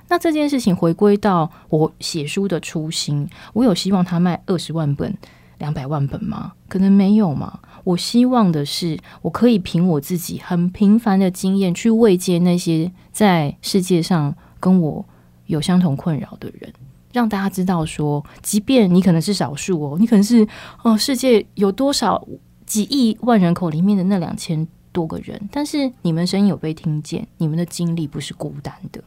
[0.10, 5.16] 那这件事情回归到我写书的初心，我有希望他卖二十万本、
[5.58, 6.54] 两百万本吗？
[6.68, 7.60] 可能没有嘛。
[7.84, 15.06] 我希望的是，我可以凭我自己很平凡的经验去慰藉那些在世界上跟我
[15.46, 16.74] 有相同困扰的人，
[17.14, 20.48] 让大家知道说，即便你可能是少数哦，你可能是
[20.84, 22.26] 哦，世界有多少
[22.66, 29.02] 几亿万人口里面的那两千多个人，但是你们声音有被听见，你们的经历不是孤单的。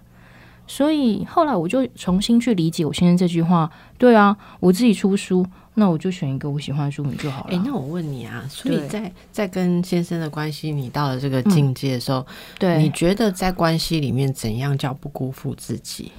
[0.66, 3.68] 所以后来我就重新去理解我先生这句话。
[3.98, 5.44] 对啊，我自己出书。
[5.74, 7.56] 那我就选一个我喜欢的书名就好了。
[7.56, 12.26] 哎，那我问你啊，所以在在跟先生的关系，你到了这个境界的时候，
[12.58, 16.10] 对，你觉得在关系里面怎样叫不辜负自己？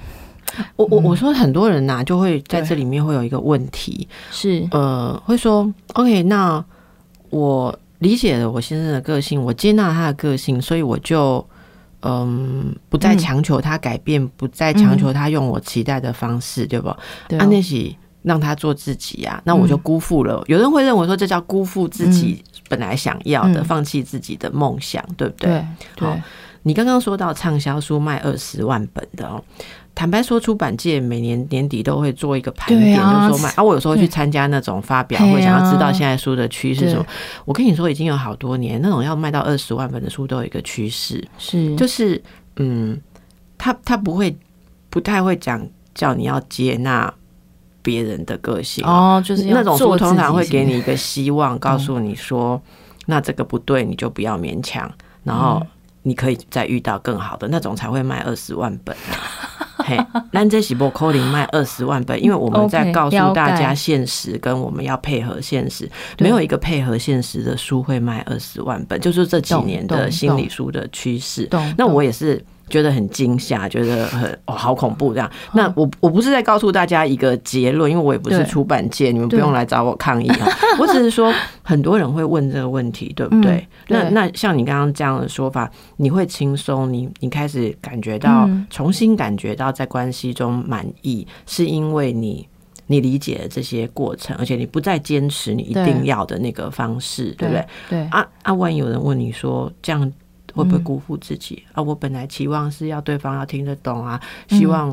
[0.75, 4.67] 我我我说很多人呐，就会在这里面会有一个问题，是。
[4.71, 6.63] 呃，会说 OK，那
[7.29, 11.45] 我理解了我先生的个性，我接纳他的个性，所以我就
[12.01, 16.95] 嗯，不再强求他改变，不再强求他用我期待的方式，对不？
[17.27, 17.97] 对，那喜。
[18.23, 20.43] 让他做自己啊，那我就辜负了。
[20.45, 23.63] 有人会认为说这叫辜负自己本来想要的，嗯。
[23.63, 25.65] 放弃自己的梦想，对不对？
[25.95, 26.07] 对。
[26.07, 26.15] 好
[26.61, 29.43] 你刚刚说到畅销书卖二十万本的哦，
[29.93, 33.61] 坦白说，出版界每年年底都会做一个盘点，就说卖啊。
[33.63, 36.89] 我有时候去参加那种发表会，想要知道现在书的趋势。
[36.89, 37.05] 什么。
[37.45, 41.75] 我跟你说，已经有好多年，那种要卖到二十万本的书都有一个趋势，是。
[41.75, 42.21] 就是
[42.55, 42.99] 嗯，
[43.57, 44.35] 他他不会
[44.89, 45.61] 不太会讲
[45.93, 47.13] 叫你要接纳
[47.81, 52.59] 别人的个性哦哦，就是那种书通常会给你一个希望，告诉你说，
[53.05, 54.89] 那这个不对，你就不要勉强，
[55.23, 55.67] 然后嗯。
[56.03, 59.13] 你可以再遇到更好的那种，才会卖二十万本啊。
[59.83, 59.97] 嘿，
[60.31, 71.47] 那这喜波扣零卖二十万本，因为我们在告诉大家现实，跟我们要配合现实，对没有一个配合现实的书会卖二十万本，就是这几年的心理书的趋势。
[71.77, 75.27] 那我也是觉得很惊吓，觉得很 哦好恐怖这样。
[75.27, 80.47] 哦那我我不是在告诉大家一个结论，因为我也不是出版界，你们不用来找我抗议啊。
[80.79, 81.31] 我只是说，
[81.61, 83.51] 很多人会问这个问题，对不对？
[83.51, 92.47] 嗯对那那像你刚刚这样的说法，你会轻松，你你开始感觉到、嗯重新感觉到在关系中满意，是因为你。
[92.87, 97.65] 你理解了这些过程，而且你不再坚持你一定要的那个方式，对不对？？
[97.89, 98.53] 对，啊啊！
[98.53, 100.11] 万一有人问你说这样
[100.53, 101.81] 会不会嗯辜负自己、啊？
[101.81, 104.89] 我本来期望是要对方要听得懂啊，嗯希望、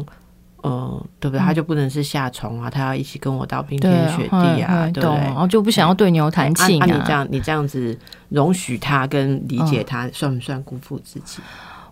[0.62, 1.40] 呃，对不对？
[1.40, 5.02] 他就不能是夏虫啊，他要一起跟我到冰天雪地啊，对不对？
[5.02, 6.86] 懂然后就不想要对牛弹琴啊啊！
[6.86, 11.40] 你这样你这样子容许他跟理解他，算不算辜负自己？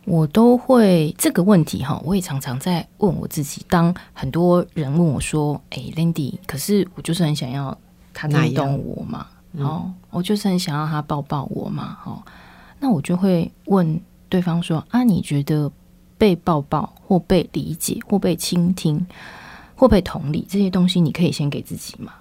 [0.05, 3.67] 我都会这个问题哈，我也常常在问我自己。
[3.69, 7.77] 当很多人问我说：“哎、l a n d y 可是我就是很想要
[8.15, 12.23] 他听懂我嘛，嗯哦，我就是很想要他抱抱我嘛，哦，
[12.79, 15.71] 那我就会问对方说：啊，你觉得
[16.19, 19.07] 被抱抱或被理解或被倾听
[19.75, 22.13] 或被同理这些东西，你可以先给自己吗？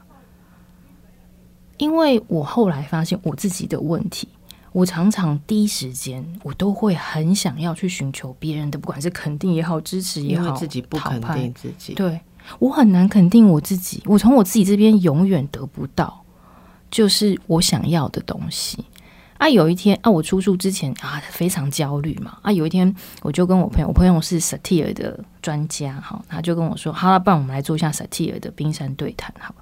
[1.78, 4.28] 因为我后来发现我自己的问题。
[4.72, 12.20] 我常常第一时间，我都会很想要去寻求别人的，不管是肯定也好，支持也好，自己不肯定自己，对
[12.60, 16.22] 我很难肯定我自己，我从我自己这边永远得不到，
[16.92, 18.84] 就是我想要的东西。
[19.38, 22.38] 啊，有一天啊，我出书之前啊，非常焦虑嘛。
[22.42, 29.54] 啊，有一天我就跟我朋友，我朋友是 Satir 的专家，哈，他就跟我说，好了，不然我们来做一下 Satir 的冰山对谈，好。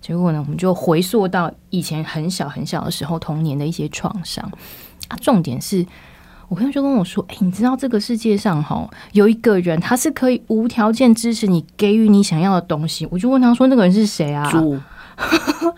[0.00, 4.50] 结果呢，我们就回溯到以前很小很小的时候，童年的一些创伤
[5.08, 5.16] 啊。
[5.20, 5.84] 重点是
[6.48, 14.78] 我朋友就跟我说：“哎、你知道这个世界上哈有一个人，他是可以无条件支持你，给予你想要的东西。”我就问他说：“那个人是谁啊猪？”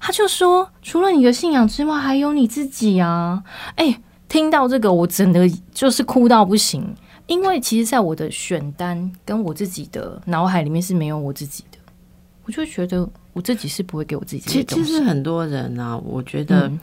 [0.00, 3.40] 他就说：“除了你的信仰之外，还有你自己啊！”
[3.76, 6.92] 哎、听到这个，我真的就是哭到不行，
[7.26, 11.78] 因为其实，在我的选单跟我自己的脑海里面是没有我自己的，
[12.46, 14.64] 我就觉得我自己是不会给我自己其实。
[14.64, 16.66] 其实很多人呢、我觉得。
[16.66, 16.80] 嗯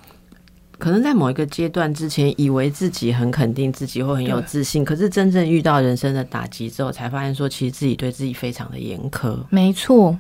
[0.80, 9.36] 可能在某一个阶段之前，以为自己很肯定自己或很有自信，可是真正遇到人生的打击之后，才发现说，其实自己对自己非常的严苛。
[9.50, 10.16] 没错，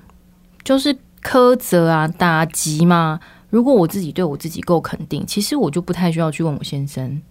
[0.64, 0.98] 就是
[1.28, 3.20] 苛责啊、打击嘛。
[3.50, 7.22] 如果我自己对我自己够肯定，其实我就不太需要去问我先生，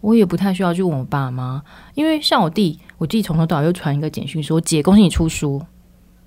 [0.00, 1.62] 我也不太需要去问我爸妈，
[1.94, 5.60] 因为像我弟，我弟从头到尾又传一个简讯说：“姐，恭喜你出书，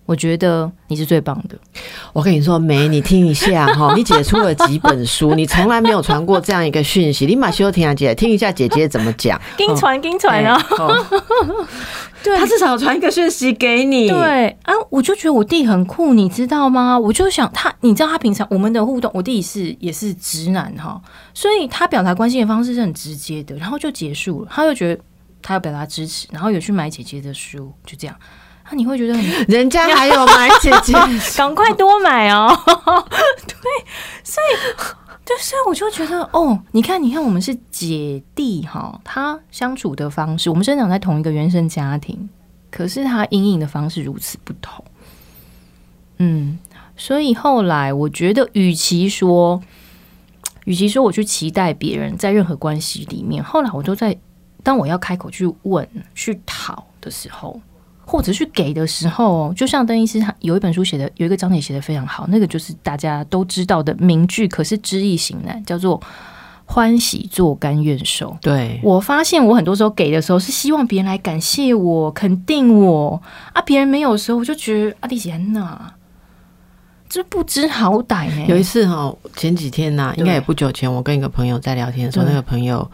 [0.06, 1.58] 我觉得你是最棒的。
[2.14, 7.26] 我跟你说，梅，你听一下哈， 你姐出了几本书，你从来没有传过这样一个讯息。
[7.26, 9.40] 你马修听啊姐，听一下姐姐怎么讲。
[9.58, 10.64] 跟传，跟传啊！
[10.78, 11.06] 哦
[12.24, 14.10] 对他至少有传一个讯息给你。
[14.10, 16.98] 对啊，我就觉得我弟很酷，你知道吗？
[16.98, 21.00] 我就想他，你知道他平常我们的互动，我弟是也是直男哈，
[21.34, 24.48] 所以他表达关心的方式是很直接的，然后就结束了。
[24.52, 25.02] 他就觉得
[25.42, 28.16] 他要表达支持，然后有去买姐姐的书，就这样。
[28.66, 30.94] 啊，你会觉得很 人家还有买姐姐
[31.38, 32.50] 赶快多买哦。
[33.46, 33.86] 对，
[34.24, 34.74] 所以
[35.24, 42.28] 对，所以我就觉得哦，你看，你看，我们是姐弟哈，他相处的方式，我们生长在同一个原生家庭，
[42.72, 44.84] 可是他阴影的方式如此不同。
[46.18, 46.58] 嗯，
[46.98, 49.62] 所以后来我觉得，与其说，
[50.66, 54.18] 与其说我去期待别人在任何关系里面，后来我都在
[54.64, 57.60] 当我要开口去问、去讨的时候，
[58.06, 66.00] 或者去给的时候，就像邓医师他有一本书写的，有一个章节写的非常好，那个就是大家都知道的名句，可是知易行难，叫做
[66.66, 68.38] “欢喜做甘愿受”。
[68.42, 73.22] 对，我发现我很多时候给的时候是希望别人来感谢我、肯定我
[73.54, 75.80] 啊，别人没有的时候，我就觉得啊，丽姐呐，
[77.10, 82.90] 这不知好歹呢、有一次哈，前几天呐、对应该也不久前，我跟一个朋友在聊天的时候，那个朋友，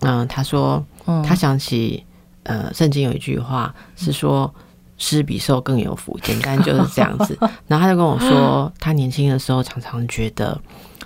[0.00, 1.22] 嗯、他说嗯。
[1.22, 2.04] 他想起
[2.44, 4.52] 呃，圣经有一句话是说，
[4.98, 7.38] 施比受更有福，简单就是这样子。
[7.66, 10.60] 然后他就跟我说，他年轻的时候常常觉得，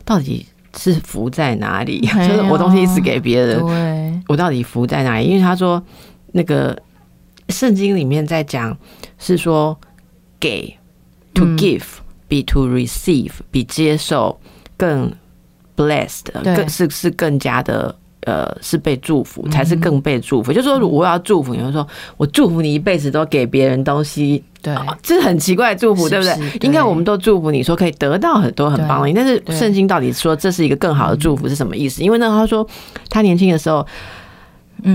[0.05, 0.46] 到底
[0.77, 2.01] 是福在哪里？
[2.07, 5.27] 就是我东西一直给别人，我到底福在哪里？
[5.27, 5.83] 因为他说
[6.33, 6.77] 那个
[7.49, 8.77] 圣经里面在讲
[9.18, 9.79] 是说
[10.40, 10.77] 给
[11.35, 11.85] to 嗯 give
[12.29, 14.38] 比 to receive 比接受
[14.77, 15.12] 更
[15.77, 17.94] blessed，更是是更加的。
[18.27, 20.53] 呃，是被祝福，嗯才是更被祝福。
[20.53, 21.87] 就是说，我要祝福你，就说
[22.17, 26.67] 我祝福你一辈子都给别人东西，对，啊这是很奇怪的祝福，对不是不对？
[26.67, 32.03] 应该我们都祝福你说可以得到很多很棒的，但是圣经到底说这是一个更好的祝福是什么意思？
[32.03, 32.67] 因为呢，他说
[33.09, 33.87] 他年轻的时候，嗯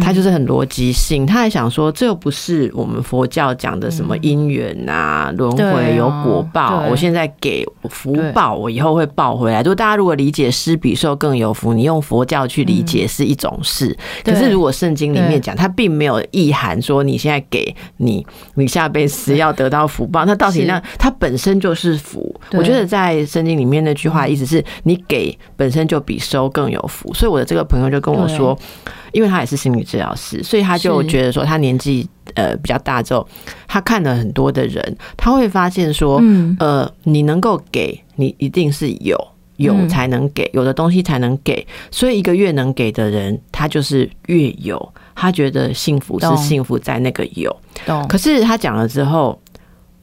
[0.01, 9.63] 他就是很逻辑性，他还想说这又不是我们佛教讲的什么因缘啊、轮回有果报，我现在给福报，我以后会报回来。
[9.63, 22.39] 就大家如果理解施比受更有福，你用佛教去理解是一种事，可是如果圣经里面讲，它并没有意涵说你现在给你，你下辈子要得到福报，那到底那它本身就是福。
[22.51, 28.57] 我觉得在圣经里面那句话意思是你给本身就比收更有福，所以我的这个朋友就跟我说，
[29.11, 33.27] 因为他也是心理治疗师，所以他就觉得说他年纪呃比较大之后，
[33.67, 39.17] 他看了很多的人，他会发现说，嗯，呃，你能够给你一定是有。
[39.57, 47.55] 有嗯才能给，有的东西才能给，所以一个越能给的人，他就是越有，他觉得幸福是幸福在那个有。
[47.85, 48.07] 懂。
[48.07, 49.39] 可是他讲了之后，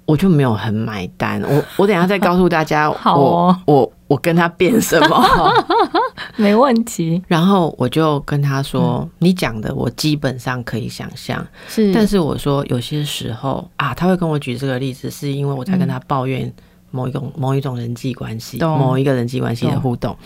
[0.04, 1.42] 我就没有很买单。
[1.42, 5.54] 我我等一下再告诉大家， 好我哦我我跟他变什么。
[6.36, 9.10] 没问题，然后我就跟他说：“嗯。
[9.18, 16.52] 你讲的我基本上可以想象，是，但是我说有些时候啊，他会跟我举这个例子，是因为我在跟他抱怨
[16.90, 20.16] 某一种某一种人际关系，某一个人际关系的互动，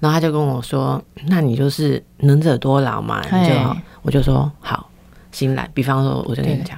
[0.00, 4.88] 然后他就跟我说：‘那你就是能者多劳嘛，你就好。’我就说好，
[5.30, 5.70] 新来。
[5.72, 6.76] 比方说，我就跟你讲，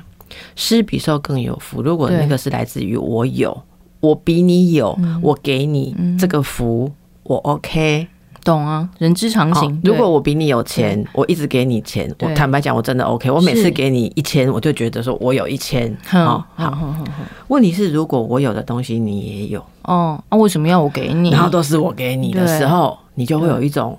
[0.55, 1.81] 施比受更有福。
[1.81, 3.63] 如果那个是来自于我有，
[4.03, 8.09] 我比你有，嗯我给你嗯这个福，我 OK。”
[8.45, 9.81] 懂啊，人之常好情。
[9.85, 13.31] 如果我比你有钱，我一直给你钱，我坦白讲，我真的 OK。
[13.31, 15.97] 我每次给你一千，我就觉得说我有一千。
[16.05, 16.45] 好。
[16.57, 21.31] 哼哼哼哼问题是，如果我有的东西你也有，哦，那为什么要我给你？
[21.31, 23.97] 然后都是我给你的时候，你就会有一种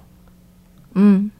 [0.95, 1.31] 嗯，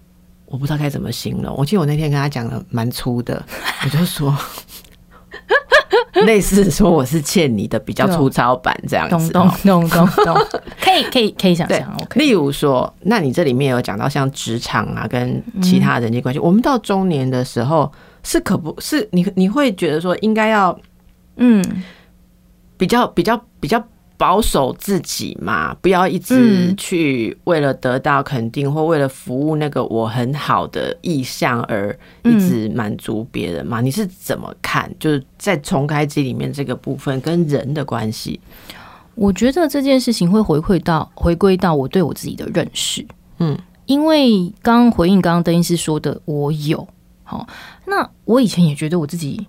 [0.46, 1.54] 我不知道该怎么形容。
[1.58, 3.46] 我记得我那天跟他讲的蛮粗的，
[3.84, 4.34] 我就说。
[6.26, 10.36] 类似说我是欠你的比较粗糙版这样子，懂懂哦懂
[10.80, 11.98] 可以可以可以想对象。
[12.16, 17.92] 例如说，那你这里面有讲到像职场啊，跟其他人际关系，我们到中年的时候
[18.24, 20.78] 是可不是你你会觉得说应该要
[21.38, 21.64] 嗯，
[22.78, 23.84] 比较比较比较
[24.18, 26.36] 保守自己嘛，不要一直
[26.70, 33.82] 嗯去为了得到肯定或为了服务那个我很好的意向而一直满足别人嘛？
[33.82, 34.90] 你是怎么看？
[35.00, 38.40] 就是在重开机里面这个部分跟人的关系，
[39.16, 43.06] 我觉得这件事情会回馈到回归到我对我自己的认识。
[43.40, 46.88] 嗯，因为刚刚回应刚刚邓医师说的，我有
[47.24, 47.48] 好，
[47.86, 49.46] 那我以前也觉得我自己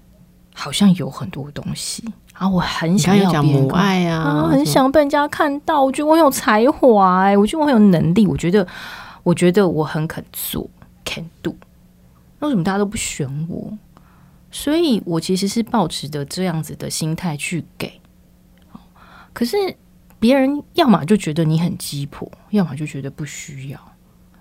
[0.55, 2.03] 好像有很多东西
[2.35, 5.83] 啊，我很想要讲母爱啊，啊，很想被人家看到。
[5.83, 8.66] 我觉得我很有才华、哎，我觉得我很有能力，我觉得，
[9.23, 10.68] 我觉得我很肯做
[11.05, 11.55] ，can do。
[12.40, 13.73] 那为什么大家都不选我？
[14.51, 18.01] 所以我其实是抱持着这样子的心态去给。
[19.33, 19.57] 可是
[20.18, 23.81] 别人要么就觉得你很鸡婆，要么就觉得不需要，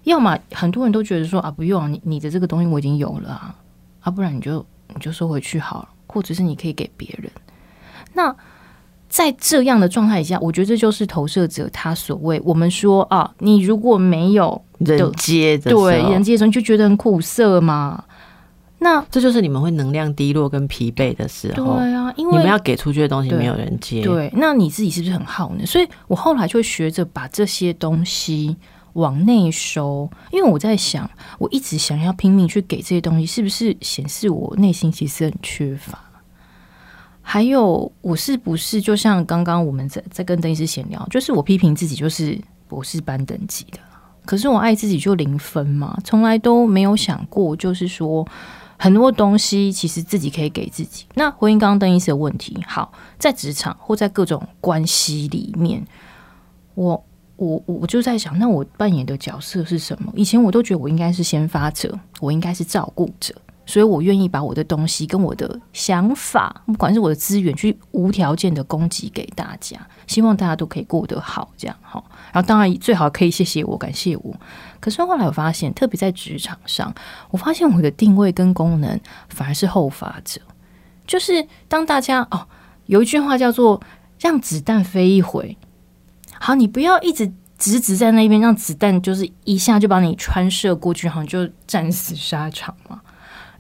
[0.04, 3.56] 要么很多人都觉得说啊，不用你你的这个东西我已经有了啊，
[4.02, 7.32] 啊，不然你就你就收回去好了，或者是你可以给别人。
[8.14, 8.36] 那
[9.10, 18.04] 在这样的状态下，我觉得这就是投射者他所谓我们说啊，你如果没有人接的对人接的时候，你就觉得很苦涩嘛。
[18.80, 21.78] 那这就是你们会能量低落跟疲惫的时候。
[21.78, 25.66] 对啊，因为你们要给出去的东西没有人接，对，那你自己是不是很耗呢？
[25.66, 28.58] 所以我后来就会学着把这些东西
[28.94, 35.98] 往内收，因为我在想，我一直想要拼命去给这些东西，是不是显示我内心其实很缺乏？
[37.26, 43.80] 还有，我是不是就像刚刚我们在在跟邓医师闲聊，就是我批评自己就是博士班等级的，
[44.26, 48.28] 可是我爱自己就零分嘛，从来都没有想过，就是说
[48.78, 51.06] 很多东西其实自己可以给自己。
[51.16, 55.84] 那回应刚刚邓医师的问题，好，在职场或在各种关系里面，
[56.76, 57.04] 我
[57.38, 60.12] 我我就在想，那我扮演的角色是什么？
[60.16, 63.34] 以前我都觉得我应该是先发者，我应该是照顾者。
[63.66, 72.04] 所以我愿意把我的东西跟我的想法，不管是我的资源，去无条件的供给给大家，希望大家都可以过得好，这样哈。
[72.34, 74.36] 然后当然最好可以谢谢我，感谢我。
[74.82, 76.94] 可是后来我发现，特别在职场上，
[77.32, 79.00] 我发现我的定位跟功能
[79.30, 80.42] 反而是后发者，
[81.08, 82.46] 就是当大家哦，
[82.88, 83.82] 有一句话叫做
[84.20, 85.58] “让子弹飞一回”，
[86.38, 93.00] 好，你不要一直直直在那边，让子弹就是一下就把你穿射过去，好像就战死沙场嘛。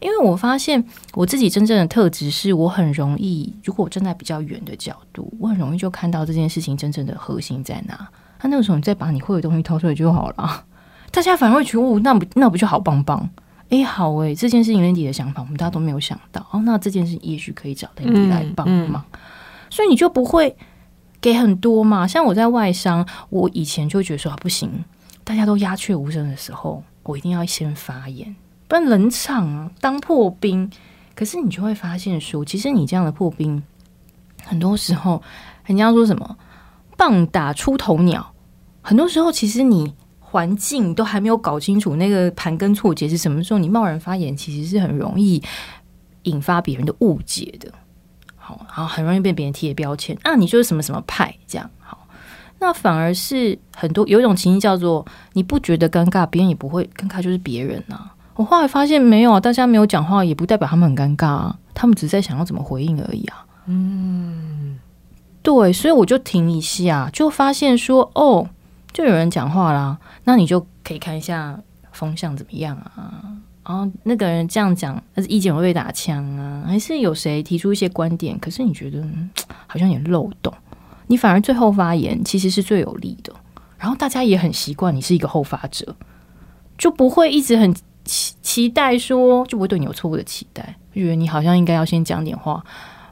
[0.03, 0.83] 因为我发现
[1.13, 8.07] 我自己真正的特质是我很容易，如果我站在比较远的角度，我很容易就看到这件事情真正的核心在哪。
[8.41, 10.65] 那那个时候你再把你会的东西掏出来就好了，
[11.09, 13.29] 大家反而会觉得哦，那不那不就好棒棒？
[13.69, 16.61] 哎，好哎，这件事情 Landy 的想法，我们大家都没有想到哦。
[16.65, 19.03] 那这件事也许可以找 Landy 来帮忙，
[19.69, 20.55] 所以你就不会
[21.21, 22.05] 给很多嘛。
[22.05, 24.83] 像我在外商，我以前就觉得说啊不行，
[25.23, 28.35] 大家都鸦雀无声的时候，我一定要先发言。
[28.67, 30.69] 不然冷场啊，当破冰。
[31.15, 33.61] 可是你就会发现说，其实你这样的破冰，
[34.45, 35.21] 很多时候
[35.65, 36.37] 人家说什么
[36.97, 38.33] “棒打出头鸟”，
[38.81, 45.39] 很多时候其实你环境都还没有搞清楚那个盘根错节是什么时候，你贸然发言，其实是很容易
[46.23, 47.71] 引发别人的误解的。
[48.35, 51.69] 好，然后很容易被别人贴标签啊，你就是什么什么派这样。
[51.77, 52.07] 好，
[52.59, 58.12] 那反而是很多有一种情形叫做，你不觉得尴尬，别人也不会尴尬，就是别人啊。
[58.35, 61.59] 我后来发现没有啊，大家没有讲话，也不代表他们很尴尬啊。
[61.73, 63.45] 他们只是在想要怎么回应而已啊。
[63.67, 64.79] 嗯，
[65.41, 68.47] 对，所以我就停一下，就发现说，哦，
[68.91, 69.97] 就有人讲话啦。
[70.23, 71.59] 那你就可以看一下
[71.91, 73.21] 风向怎么样啊？
[73.65, 76.63] 然后那个人这样讲，但是意见会被打枪啊？
[76.67, 78.37] 还是有谁提出一些观点？
[78.39, 79.03] 可是你觉得
[79.67, 80.53] 好像有漏洞，
[81.07, 83.31] 你反而最后发言其实是最有利的。
[83.77, 85.95] 然后大家也很习惯你是一个后发者，
[86.77, 87.73] 就不会一直很。
[88.03, 92.63] 期期待说就不会对你有错误的期待，觉得你好像应该要先讲点话，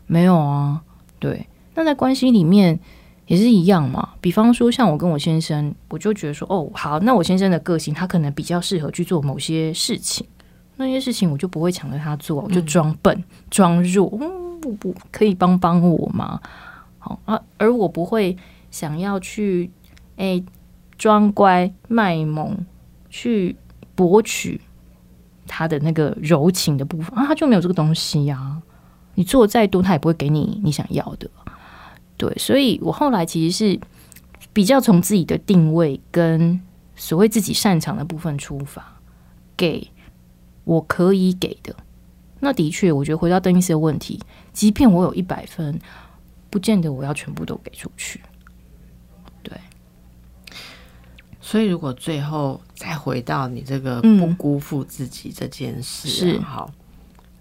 [0.06, 0.82] 没有啊？
[1.20, 2.80] 对，那在关系里面
[3.28, 4.10] 也是一样嘛。
[4.20, 10.26] 比方说，像我跟我先生，我就觉得说，哦，好，那我先生的个性，他可能比较适合去做某些事情，
[10.76, 16.42] 那些事情我就不会抢着他做，我就装笨装弱，嗯，不不可以帮帮我吗？
[17.00, 18.36] 好啊，而我不会
[18.70, 19.72] 想要去
[20.18, 20.44] 哎
[20.98, 22.58] 装乖卖萌
[23.10, 23.56] 去
[23.96, 24.60] 博取。
[25.54, 28.62] 他的那个柔情的部分啊，他就没有这个东西呀。
[29.16, 31.30] 你做再多，他也不会给你你想要的。
[32.16, 33.80] 对，所以我后来其实是
[34.54, 36.58] 比较从自己的定位跟
[36.96, 38.82] 所谓自己擅长的部分出发，
[39.58, 39.86] 给
[40.64, 41.76] 我可以给的。
[42.40, 44.18] 那的确，我觉得回到邓医师的问题，
[44.54, 45.78] 即便我有一百分，
[46.50, 48.22] 不见得我要全部都给出去。
[51.42, 56.72] 所以，如果最后再回到你这个不辜负自己这件事，是好，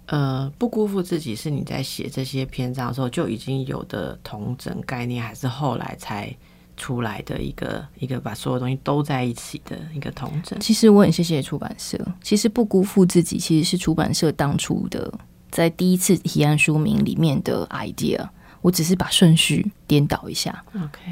[0.07, 6.35] 呃，不辜负自己是你在写这些篇章的时候就已经有的同整概念，还是后来才
[6.75, 10.59] 出来的一个一个把所有东西都在一起的一个同整？
[10.59, 11.97] 其实我很谢谢出版社。
[12.23, 15.13] 其实不辜负自己，其实是出版社当初的
[15.51, 18.27] 在第一次提案书名里面的 idea。
[18.61, 20.63] 我只是把顺序颠倒一下。
[20.75, 21.11] OK。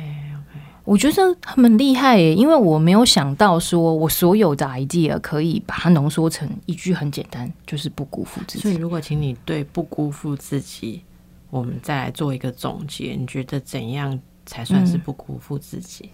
[0.89, 8.63] 我觉得他们厉害耶，因为我没有想到说我所有的 idea 可以把它浓缩成一句很简单，就是不辜负自己。
[8.63, 11.03] 所以，如果请你对不辜负自己，
[11.51, 16.09] 我们再来做一个总结，你觉得怎样才算是不辜负自己？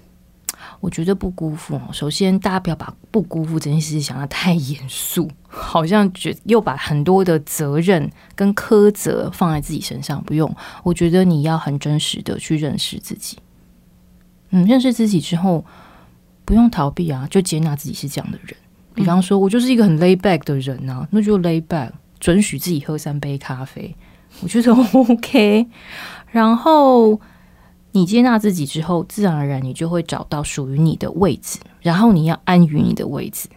[0.82, 10.22] 我觉得不辜负，首先大家不要把不辜负这件事情想的太严肃，好像觉又把很多的责任跟苛责放在自己身上。
[10.26, 10.54] 不用，
[10.84, 13.38] 我觉得你要很真实的去认识自己。
[14.50, 15.64] 嗯，认识自己之后，
[16.46, 18.56] 不用逃避啊，就接纳自己是这样的人。
[18.94, 23.94] 比方说，我就是一个很 lay back 的人啊，那就 lay back，准许自己喝三杯咖啡，
[24.42, 25.68] 我觉得 OK。
[26.32, 27.20] 然后
[27.92, 33.50] 你接纳自己之后，自然而然你就会找到属于你的位置，然后你要安于你的位置。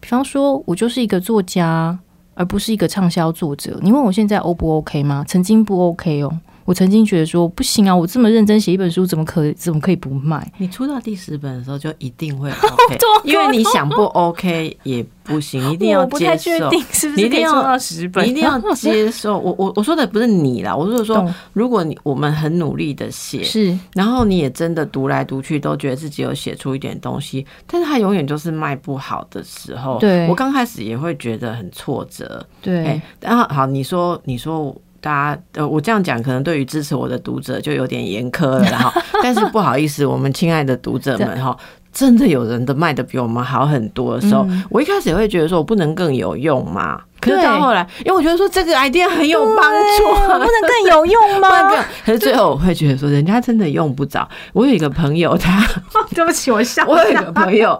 [0.00, 1.98] 比方说，我就是一个作家，
[2.34, 3.78] 而不是一个畅销作者。
[3.82, 5.24] 你问我现在 O 不 OK 吗？
[5.26, 6.40] 曾经不 OK 哦。
[6.64, 10.50] 我曾经觉得说不行啊，我这么认真写一本书，怎么可怎么可以不卖？
[10.58, 12.50] 你出到第十本的时候就一定会
[12.88, 16.70] OK，因为你想不 OK 也不行，一定要接受。
[17.14, 19.38] 你一定要到十本，一定要接受。
[19.38, 29.98] 我我我说的不是你啦，我是说，如果你我们很努力的写，是，然后你也真的读来读去都觉得自己有写出一点东西，但是他永远就是卖不好的时候。
[29.98, 32.46] 对，我刚开始也会觉得很挫折。
[32.62, 34.74] 对，然后好，你说你说。
[35.04, 38.90] 大家呃，我这样讲可能对于支持我的读者就有点严苛了哈。
[39.22, 41.54] 但是不好意思，我们亲爱的读者们哈，
[41.92, 46.98] 真的有人的卖的比我们好很多的时候，我一开始也会觉得说我不能更有用嘛。
[47.20, 51.70] 可是到后来，因为我觉得说这个 idea 很有帮助，不能更有用吗？
[52.06, 54.26] 可是最后我会觉得说，人家真的用不着。
[54.54, 55.62] 我有一个朋友，他
[56.14, 56.82] 对不起，我笑。
[56.88, 57.72] 我有一个朋友，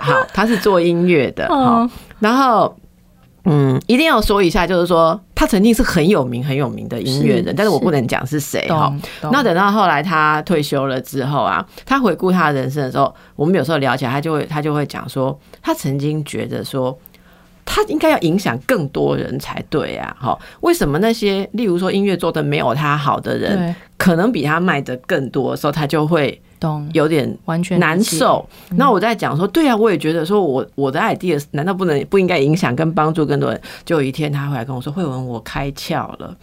[0.00, 1.86] 好，他是做音乐的，好，
[2.20, 2.74] 然后。
[3.44, 8.92] 嗯，一定要说一下，就是说他曾经是很有名、很有名的音乐人，是但是我不能讲是谁哈。
[9.32, 16.96] 那等到后来他退休了之后啊，他回顾他的人生的时候，我们有时候聊起来，他就会他就会讲说，他曾经觉得说。
[17.72, 20.16] 他应该要影响更多人才对啊！
[20.20, 28.44] 哈，为什么那些例如说音乐做的没有他好的人，可能比他卖的更多的时候，他就会懂有点完全难受。
[28.70, 33.60] 那我在讲说，对啊，我也觉得说我我的 idea 难道不能不应该影响跟帮助更多人？
[33.84, 36.36] 就有一天他回来跟我说，慧文，我开窍了。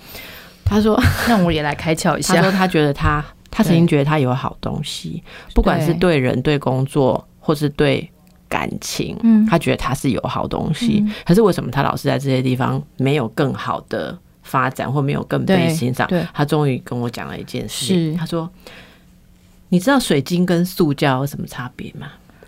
[0.63, 0.97] 他说，
[1.27, 2.57] 那我也来开窍一下 他说下。
[2.57, 5.21] 他觉得他他曾经觉得他有好东西，
[5.53, 8.09] 不管是对人、对工作，或是对
[8.49, 11.03] 感情，嗯他觉得他是有好东西。
[11.05, 16.25] 嗯可是为什么他老是在这些地方没有更好的发展，或没有更被欣赏对？
[16.33, 18.49] 他终于跟我讲了一件事他说
[19.69, 22.07] ：“你知道水晶跟塑胶有什么差别吗？”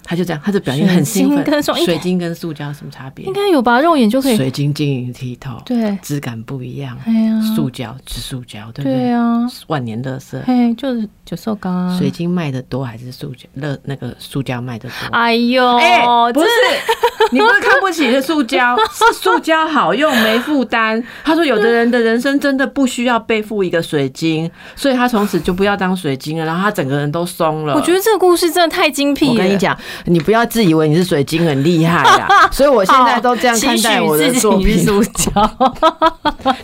[0.10, 1.38] 他就这样，他就表现很兴奋。
[1.38, 3.32] 水晶跟塑水晶跟塑胶有什么差别应？
[3.32, 4.36] 该有吧，肉眼就可以。
[4.36, 6.98] 水晶晶莹剔透，对，质感不一样。
[7.06, 8.98] 哎呀，塑胶是塑胶，对不对？
[8.98, 10.42] 对啊，万年乐色。
[10.48, 11.96] 嘿，就是九寿钢啊。
[11.96, 13.48] 水晶卖的多还是塑胶？
[13.54, 14.96] 乐那个塑胶卖的多？
[15.12, 16.02] 哎呦，哎、
[16.34, 21.02] 不这是， 你不是看不起的塑胶，是 塑胶好用没负担。
[21.24, 27.76] 他说，有的人的人生真的不需要背负一个水晶，所以他从此就不要当水晶了，然后他整个人都松了。
[27.76, 29.32] 我觉得这个故事真的太精辟了。
[29.34, 34.80] 我跟你讲，你不要自以为你是水晶很厉害呀， 所以我现在都这样看待我的作品。
[34.80, 35.30] 塑胶。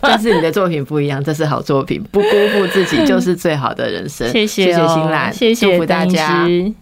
[0.00, 4.28] 但是你的作品不一样，这是好作品，不辜负自己就是最好的人生。
[4.32, 6.44] 谢谢谢谢哦新兰，谢谢祝福大家。
[6.44, 6.72] 师